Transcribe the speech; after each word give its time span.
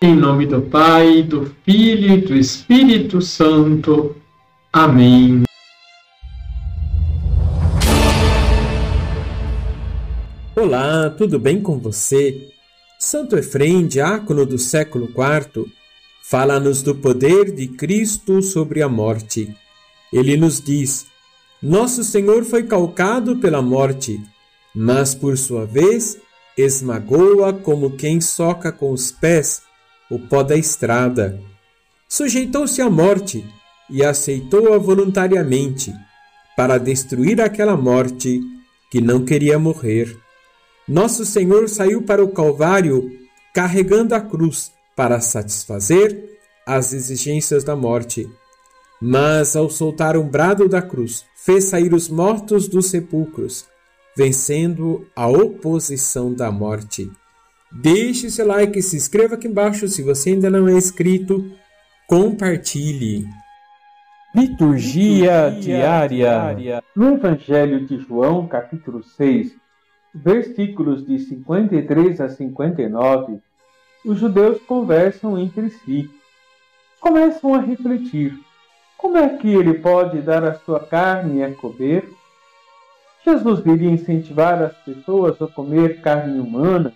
Em 0.00 0.14
nome 0.14 0.46
do 0.46 0.62
Pai, 0.62 1.24
do 1.24 1.52
Filho 1.64 2.12
e 2.12 2.20
do 2.20 2.36
Espírito 2.36 3.20
Santo. 3.20 4.14
Amém. 4.72 5.42
Olá, 10.54 11.10
tudo 11.10 11.40
bem 11.40 11.60
com 11.60 11.80
você? 11.80 12.48
Santo 12.96 13.36
Efrem, 13.36 13.88
diácono 13.88 14.46
do 14.46 14.56
século 14.56 15.06
IV, 15.06 15.66
fala-nos 16.22 16.80
do 16.80 16.94
poder 16.94 17.52
de 17.52 17.66
Cristo 17.66 18.40
sobre 18.40 18.82
a 18.82 18.88
morte. 18.88 19.52
Ele 20.12 20.36
nos 20.36 20.60
diz: 20.60 21.08
Nosso 21.60 22.04
Senhor 22.04 22.44
foi 22.44 22.62
calcado 22.62 23.38
pela 23.38 23.60
morte, 23.60 24.20
mas 24.72 25.12
por 25.12 25.36
sua 25.36 25.66
vez 25.66 26.16
esmagou-a 26.56 27.52
como 27.52 27.96
quem 27.96 28.20
soca 28.20 28.70
com 28.70 28.92
os 28.92 29.10
pés 29.10 29.66
o 30.10 30.18
pó 30.18 30.42
da 30.42 30.56
estrada. 30.56 31.40
Sujeitou-se 32.08 32.80
à 32.80 32.88
morte 32.88 33.44
e 33.90 34.04
aceitou-a 34.04 34.78
voluntariamente, 34.78 35.92
para 36.56 36.78
destruir 36.78 37.40
aquela 37.40 37.76
morte 37.76 38.40
que 38.90 39.00
não 39.00 39.24
queria 39.24 39.58
morrer. 39.58 40.16
Nosso 40.86 41.24
Senhor 41.24 41.68
saiu 41.68 42.02
para 42.02 42.24
o 42.24 42.32
Calvário 42.32 43.10
carregando 43.54 44.14
a 44.14 44.20
cruz 44.20 44.72
para 44.96 45.20
satisfazer 45.20 46.38
as 46.66 46.92
exigências 46.92 47.62
da 47.62 47.76
morte. 47.76 48.28
Mas, 49.00 49.54
ao 49.54 49.70
soltar 49.70 50.16
um 50.16 50.28
brado 50.28 50.68
da 50.68 50.82
cruz, 50.82 51.24
fez 51.36 51.64
sair 51.64 51.94
os 51.94 52.08
mortos 52.08 52.66
dos 52.66 52.86
sepulcros 52.86 53.66
vencendo 54.18 55.06
a 55.14 55.28
oposição 55.28 56.34
da 56.34 56.50
morte. 56.50 57.08
Deixe 57.70 58.30
seu 58.30 58.46
like, 58.46 58.80
se 58.80 58.96
inscreva 58.96 59.34
aqui 59.34 59.46
embaixo 59.46 59.86
se 59.88 60.02
você 60.02 60.30
ainda 60.30 60.48
não 60.48 60.66
é 60.68 60.72
inscrito, 60.72 61.52
compartilhe. 62.06 63.28
Liturgia, 64.34 65.50
diária. 65.50 66.82
No 66.96 67.14
Evangelho 67.14 67.86
de 67.86 67.98
João, 67.98 68.46
capítulo 68.46 69.02
6, 69.02 69.54
versículos 70.14 71.04
de 71.04 71.18
53 71.18 72.20
a 72.20 72.28
59, 72.28 73.38
os 74.04 74.18
judeus 74.18 74.60
conversam 74.62 75.38
entre 75.38 75.70
si. 75.70 76.10
Começam 77.00 77.54
a 77.54 77.60
refletir: 77.60 78.38
como 78.96 79.16
é 79.18 79.28
que 79.36 79.48
ele 79.48 79.74
pode 79.74 80.20
dar 80.20 80.42
a 80.42 80.54
sua 80.54 80.80
carne 80.80 81.42
a 81.42 81.52
comer? 81.54 82.08
Jesus 83.24 83.64
iria 83.66 83.90
incentivar 83.90 84.62
as 84.62 84.76
pessoas 84.78 85.40
a 85.42 85.46
comer 85.46 86.00
carne 86.00 86.40
humana, 86.40 86.94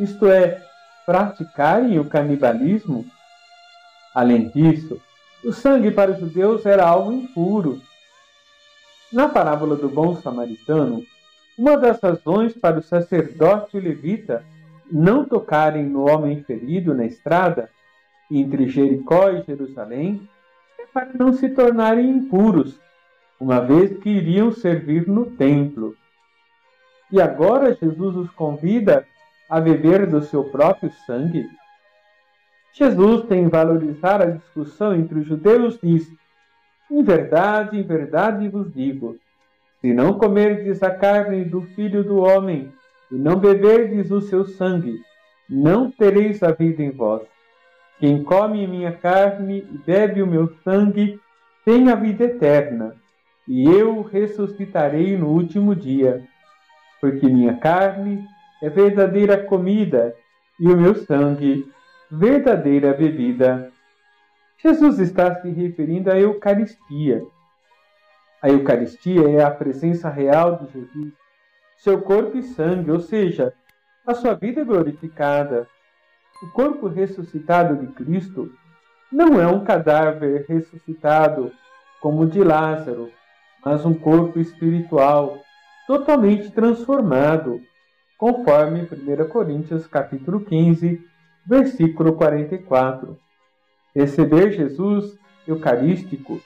isto 0.00 0.26
é, 0.26 0.62
praticarem 1.06 1.98
o 1.98 2.04
canibalismo? 2.04 3.06
Além 4.14 4.48
disso, 4.48 5.00
o 5.44 5.52
sangue 5.52 5.90
para 5.90 6.12
os 6.12 6.18
judeus 6.18 6.66
era 6.66 6.86
algo 6.86 7.12
impuro. 7.12 7.80
Na 9.12 9.28
parábola 9.28 9.76
do 9.76 9.88
bom 9.88 10.16
samaritano, 10.16 11.04
uma 11.58 11.76
das 11.76 12.00
razões 12.00 12.54
para 12.54 12.78
o 12.78 12.82
sacerdote 12.82 13.78
levita 13.78 14.44
não 14.90 15.24
tocarem 15.24 15.84
no 15.84 16.08
homem 16.08 16.42
ferido 16.42 16.94
na 16.94 17.04
estrada 17.04 17.70
entre 18.30 18.68
Jericó 18.68 19.30
e 19.30 19.42
Jerusalém 19.42 20.28
é 20.78 20.86
para 20.86 21.12
não 21.14 21.32
se 21.32 21.48
tornarem 21.48 22.08
impuros 22.08 22.78
uma 23.40 23.60
vez 23.60 23.96
que 23.98 24.10
iriam 24.10 24.52
servir 24.52 25.08
no 25.08 25.26
templo. 25.26 25.96
E 27.10 27.20
agora 27.20 27.74
Jesus 27.74 28.16
os 28.16 28.30
convida 28.30 29.06
a 29.50 29.60
beber 29.60 30.06
do 30.06 30.22
seu 30.22 30.44
próprio 30.44 30.90
sangue? 31.04 31.50
Jesus, 32.72 33.26
sem 33.26 33.48
valorizar 33.48 34.22
a 34.22 34.30
discussão 34.30 34.94
entre 34.94 35.18
os 35.18 35.26
judeus, 35.26 35.78
diz: 35.82 36.08
Em 36.88 37.02
verdade, 37.02 37.78
em 37.78 37.82
verdade 37.82 38.48
vos 38.48 38.72
digo: 38.72 39.18
se 39.80 39.92
não 39.92 40.14
comerdes 40.14 40.82
a 40.82 40.90
carne 40.90 41.44
do 41.44 41.62
filho 41.62 42.04
do 42.04 42.18
homem 42.18 42.72
e 43.10 43.16
não 43.16 43.36
beberdes 43.36 44.10
o 44.10 44.20
seu 44.20 44.44
sangue, 44.44 45.00
não 45.48 45.90
tereis 45.90 46.42
a 46.44 46.52
vida 46.52 46.82
em 46.82 46.90
vós. 46.90 47.22
Quem 47.98 48.22
come 48.22 48.66
minha 48.66 48.92
carne 48.92 49.58
e 49.58 49.78
bebe 49.78 50.22
o 50.22 50.26
meu 50.26 50.54
sangue 50.62 51.20
tem 51.64 51.90
a 51.90 51.94
vida 51.94 52.24
eterna, 52.24 52.94
e 53.48 53.64
eu 53.64 54.02
ressuscitarei 54.02 55.18
no 55.18 55.28
último 55.28 55.74
dia, 55.74 56.24
porque 57.00 57.26
minha 57.26 57.56
carne 57.56 58.24
é 58.62 58.68
verdadeira 58.68 59.44
comida 59.44 60.14
e 60.58 60.68
o 60.68 60.76
meu 60.76 60.94
sangue 60.94 61.70
verdadeira 62.10 62.92
bebida. 62.92 63.72
Jesus 64.58 64.98
está 64.98 65.34
se 65.40 65.48
referindo 65.50 66.10
à 66.10 66.18
Eucaristia. 66.18 67.24
A 68.42 68.48
Eucaristia 68.48 69.28
é 69.30 69.42
a 69.42 69.50
presença 69.50 70.08
real 70.10 70.56
de 70.56 70.72
Jesus, 70.72 71.12
seu 71.78 72.02
corpo 72.02 72.36
e 72.36 72.42
sangue, 72.42 72.90
ou 72.90 73.00
seja, 73.00 73.54
a 74.06 74.14
sua 74.14 74.34
vida 74.34 74.64
glorificada. 74.64 75.66
O 76.42 76.50
corpo 76.50 76.88
ressuscitado 76.88 77.76
de 77.76 77.86
Cristo 77.92 78.52
não 79.10 79.40
é 79.40 79.46
um 79.46 79.64
cadáver 79.64 80.44
ressuscitado 80.48 81.52
como 82.00 82.22
o 82.22 82.26
de 82.26 82.42
Lázaro, 82.42 83.10
mas 83.64 83.84
um 83.84 83.94
corpo 83.94 84.38
espiritual 84.38 85.38
totalmente 85.86 86.50
transformado, 86.50 87.60
conforme 88.20 88.82
1 88.82 89.28
Coríntios 89.30 89.86
capítulo 89.86 90.44
15, 90.44 91.02
versículo 91.46 92.12
44. 92.12 93.18
Receber 93.96 94.52
Jesus 94.52 95.18
eucarístico 95.48 96.38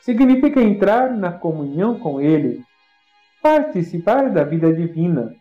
significa 0.00 0.62
entrar 0.62 1.14
na 1.14 1.30
comunhão 1.30 1.98
com 1.98 2.18
ele, 2.18 2.64
participar 3.42 4.30
da 4.30 4.42
vida 4.42 4.72
divina. 4.72 5.34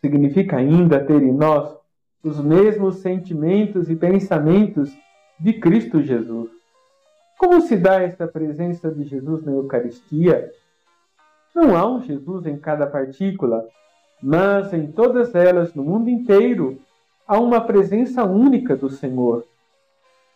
Significa 0.00 0.58
ainda 0.58 1.04
ter 1.04 1.20
em 1.20 1.32
nós 1.32 1.76
os 2.22 2.40
mesmos 2.40 2.98
sentimentos 2.98 3.90
e 3.90 3.96
pensamentos 3.96 4.96
de 5.40 5.54
Cristo 5.54 6.00
Jesus. 6.00 6.48
Como 7.36 7.60
se 7.60 7.76
dá 7.76 8.00
esta 8.00 8.28
presença 8.28 8.88
de 8.88 9.02
Jesus 9.02 9.44
na 9.44 9.50
Eucaristia? 9.50 10.48
Não 11.52 11.76
há 11.76 11.84
um 11.90 12.00
Jesus 12.00 12.46
em 12.46 12.56
cada 12.56 12.86
partícula, 12.86 13.66
mas 14.22 14.72
em 14.72 14.92
todas 14.92 15.34
elas, 15.34 15.74
no 15.74 15.82
mundo 15.82 16.08
inteiro, 16.08 16.80
há 17.26 17.40
uma 17.40 17.60
presença 17.60 18.22
única 18.24 18.76
do 18.76 18.88
Senhor. 18.88 19.44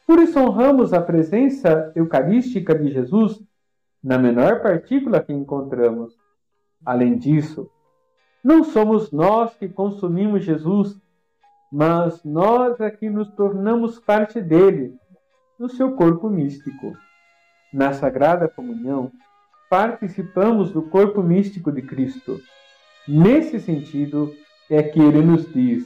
Por 0.06 0.18
isso 0.18 0.38
honramos 0.38 0.92
a 0.92 1.00
presença 1.00 1.92
eucarística 1.94 2.74
de 2.74 2.90
Jesus 2.90 3.40
na 4.02 4.18
menor 4.18 4.60
partícula 4.60 5.20
que 5.20 5.32
encontramos. 5.32 6.14
Além 6.84 7.16
disso, 7.16 7.70
não 8.42 8.62
somos 8.64 9.10
nós 9.10 9.56
que 9.56 9.68
consumimos 9.68 10.44
Jesus, 10.44 10.96
mas 11.72 12.22
nós 12.24 12.80
é 12.80 12.90
que 12.90 13.10
nos 13.10 13.28
tornamos 13.32 13.98
parte 13.98 14.40
dele 14.40 14.94
no 15.58 15.68
seu 15.68 15.92
corpo 15.92 16.28
místico. 16.28 16.96
Na 17.72 17.92
Sagrada 17.92 18.48
Comunhão, 18.48 19.10
participamos 19.68 20.72
do 20.72 20.82
corpo 20.82 21.22
místico 21.22 21.72
de 21.72 21.82
Cristo. 21.82 22.40
Nesse 23.06 23.60
sentido, 23.60 24.34
é 24.70 24.82
que 24.82 25.00
ele 25.00 25.22
nos 25.22 25.52
diz: 25.52 25.84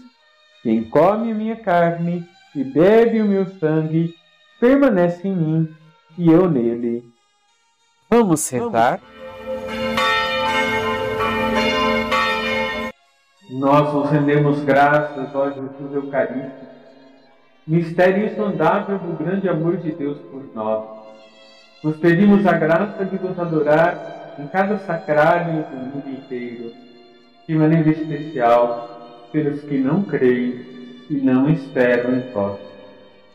Quem 0.62 0.84
come 0.84 1.32
a 1.32 1.34
minha 1.34 1.56
carne 1.56 2.26
e 2.54 2.64
bebe 2.64 3.20
o 3.20 3.26
meu 3.26 3.46
sangue, 3.58 4.14
permanece 4.58 5.28
em 5.28 5.36
mim 5.36 5.74
e 6.18 6.28
eu 6.30 6.50
nele. 6.50 7.04
Vamos 8.08 8.40
sentar. 8.40 9.00
Nós 13.50 13.92
nos 13.92 14.10
rendemos 14.10 14.62
graças, 14.64 15.34
ó 15.34 15.50
Jesus 15.50 15.92
Eucarístico 15.94 16.70
mistério 17.70 18.26
insondável 18.26 18.98
do 18.98 19.16
grande 19.16 19.48
amor 19.48 19.76
de 19.76 19.92
Deus 19.92 20.18
por 20.18 20.42
nós. 20.54 20.84
Nos 21.84 21.96
pedimos 21.98 22.44
a 22.44 22.52
graça 22.52 23.04
de 23.04 23.16
nos 23.16 23.38
adorar 23.38 24.34
em 24.40 24.46
cada 24.48 24.78
sacrário 24.78 25.62
do 25.64 25.76
mundo 25.76 26.10
inteiro, 26.10 26.72
de 27.50 27.56
maneira 27.56 27.90
especial 27.90 29.28
pelos 29.32 29.60
que 29.62 29.76
não 29.76 30.04
creem 30.04 30.64
e 31.10 31.14
não 31.14 31.50
esperam 31.50 32.16
em 32.16 32.32
vós. 32.32 32.60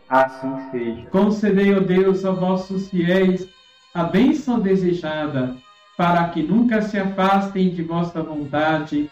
Assim 0.08 0.72
seja. 0.72 1.06
Concedei, 1.12 1.76
ó 1.76 1.82
Deus, 1.82 2.24
a 2.24 2.32
vossos 2.32 2.90
fiéis 2.90 3.46
a 3.94 4.06
bênção 4.06 4.62
desejada, 4.62 5.58
para 5.98 6.30
que 6.30 6.42
nunca 6.42 6.82
se 6.82 6.98
afastem 6.98 7.70
de 7.70 7.84
vossa 7.84 8.24
vontade 8.24 9.12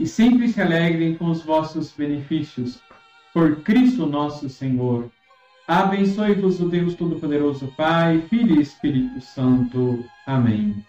e 0.00 0.06
sempre 0.06 0.48
se 0.48 0.62
alegrem 0.62 1.14
com 1.14 1.26
os 1.26 1.42
vossos 1.42 1.92
benefícios 1.92 2.80
por 3.34 3.56
Cristo 3.56 4.06
nosso 4.06 4.48
Senhor. 4.48 5.10
Abençoe-vos 5.66 6.58
o 6.58 6.70
Deus 6.70 6.94
Todo-Poderoso, 6.94 7.70
Pai, 7.76 8.22
Filho 8.30 8.56
e 8.56 8.62
Espírito 8.62 9.20
Santo. 9.20 10.02
Amém. 10.26 10.82